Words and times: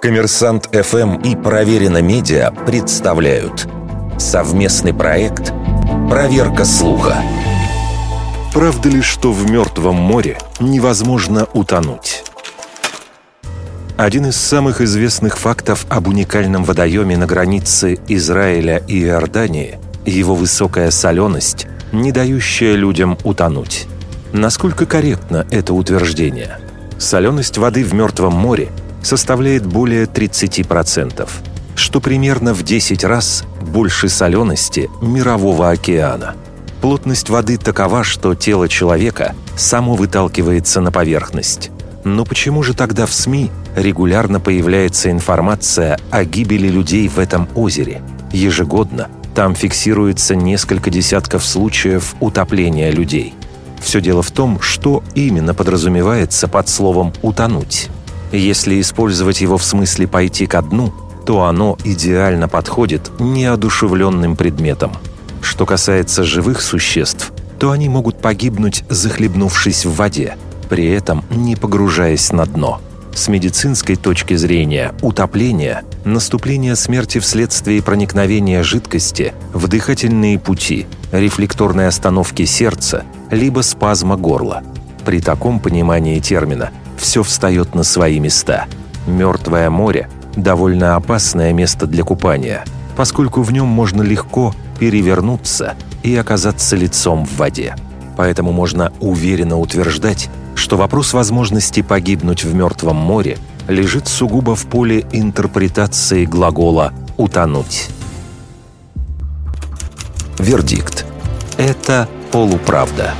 Коммерсант 0.00 0.70
ФМ 0.72 1.16
и 1.16 1.36
Проверено 1.36 2.00
Медиа 2.00 2.52
представляют 2.64 3.68
совместный 4.18 4.94
проект 4.94 5.52
«Проверка 6.08 6.64
слуха». 6.64 7.22
Правда 8.54 8.88
ли, 8.88 9.02
что 9.02 9.30
в 9.30 9.50
Мертвом 9.50 9.96
море 9.96 10.38
невозможно 10.58 11.46
утонуть? 11.52 12.24
Один 13.98 14.24
из 14.24 14.36
самых 14.36 14.80
известных 14.80 15.36
фактов 15.36 15.84
об 15.90 16.08
уникальном 16.08 16.64
водоеме 16.64 17.18
на 17.18 17.26
границе 17.26 17.98
Израиля 18.08 18.82
и 18.88 19.02
Иордании– 19.02 19.78
его 20.06 20.34
высокая 20.34 20.90
соленость, 20.90 21.66
не 21.92 22.10
дающая 22.10 22.74
людям 22.74 23.18
утонуть. 23.22 23.86
Насколько 24.32 24.86
корректно 24.86 25.46
это 25.50 25.74
утверждение? 25.74 26.58
Соленость 26.96 27.58
воды 27.58 27.84
в 27.84 27.92
Мертвом 27.92 28.32
море 28.32 28.70
составляет 29.02 29.66
более 29.66 30.04
30%, 30.04 31.28
что 31.74 32.00
примерно 32.00 32.54
в 32.54 32.62
10 32.62 33.04
раз 33.04 33.44
больше 33.60 34.08
солености 34.08 34.90
Мирового 35.00 35.70
океана. 35.70 36.34
Плотность 36.80 37.28
воды 37.28 37.58
такова, 37.58 38.04
что 38.04 38.34
тело 38.34 38.68
человека 38.68 39.34
само 39.56 39.94
выталкивается 39.94 40.80
на 40.80 40.90
поверхность. 40.90 41.70
Но 42.04 42.24
почему 42.24 42.62
же 42.62 42.72
тогда 42.72 43.04
в 43.04 43.12
СМИ 43.12 43.50
регулярно 43.76 44.40
появляется 44.40 45.10
информация 45.10 45.98
о 46.10 46.24
гибели 46.24 46.68
людей 46.68 47.08
в 47.08 47.18
этом 47.18 47.48
озере? 47.54 48.00
Ежегодно 48.32 49.08
там 49.34 49.54
фиксируется 49.54 50.34
несколько 50.34 50.90
десятков 50.90 51.44
случаев 51.44 52.14
утопления 52.20 52.90
людей. 52.90 53.34
Все 53.80 54.00
дело 54.00 54.22
в 54.22 54.30
том, 54.30 54.60
что 54.60 55.02
именно 55.14 55.54
подразумевается 55.54 56.48
под 56.48 56.68
словом 56.68 57.12
«утонуть». 57.22 57.88
Если 58.32 58.80
использовать 58.80 59.40
его 59.40 59.58
в 59.58 59.64
смысле 59.64 60.06
«пойти 60.06 60.46
ко 60.46 60.62
дну», 60.62 60.92
то 61.26 61.44
оно 61.44 61.76
идеально 61.84 62.48
подходит 62.48 63.10
неодушевленным 63.18 64.36
предметам. 64.36 64.92
Что 65.42 65.66
касается 65.66 66.24
живых 66.24 66.60
существ, 66.60 67.32
то 67.58 67.72
они 67.72 67.88
могут 67.88 68.20
погибнуть, 68.20 68.84
захлебнувшись 68.88 69.84
в 69.84 69.94
воде, 69.94 70.36
при 70.68 70.86
этом 70.86 71.24
не 71.30 71.56
погружаясь 71.56 72.32
на 72.32 72.46
дно. 72.46 72.80
С 73.14 73.28
медицинской 73.28 73.96
точки 73.96 74.34
зрения 74.34 74.94
утопление– 75.02 75.82
наступление 76.04 76.76
смерти 76.76 77.18
вследствие 77.18 77.82
проникновения 77.82 78.62
жидкости 78.62 79.34
в 79.52 79.66
дыхательные 79.66 80.38
пути, 80.38 80.86
рефлекторной 81.12 81.88
остановки 81.88 82.44
сердца, 82.44 83.02
либо 83.30 83.60
спазма 83.60 84.16
горла. 84.16 84.62
При 85.04 85.20
таком 85.20 85.58
понимании 85.58 86.20
термина 86.20 86.70
все 87.00 87.22
встает 87.22 87.74
на 87.74 87.82
свои 87.82 88.20
места. 88.20 88.66
Мертвое 89.06 89.70
море– 89.70 90.08
довольно 90.36 90.96
опасное 90.96 91.52
место 91.52 91.86
для 91.86 92.04
купания, 92.04 92.64
поскольку 92.96 93.42
в 93.42 93.52
нем 93.52 93.66
можно 93.66 94.02
легко 94.02 94.54
перевернуться 94.78 95.74
и 96.02 96.14
оказаться 96.14 96.76
лицом 96.76 97.26
в 97.26 97.36
воде. 97.36 97.74
Поэтому 98.16 98.52
можно 98.52 98.92
уверенно 99.00 99.58
утверждать, 99.58 100.28
что 100.54 100.76
вопрос 100.76 101.12
возможности 101.14 101.82
погибнуть 101.82 102.44
в 102.44 102.54
Мертвом 102.54 102.96
море 102.96 103.38
лежит 103.66 104.08
сугубо 104.08 104.54
в 104.54 104.66
поле 104.66 105.06
интерпретации 105.12 106.26
глагола 106.26 106.92
«утонуть». 107.16 107.88
Вердикт. 110.38 111.04
Это 111.56 112.08
полуправда. 112.30 113.14